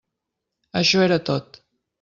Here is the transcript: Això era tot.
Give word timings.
Això 0.81 1.05
era 1.09 1.21
tot. 1.31 1.65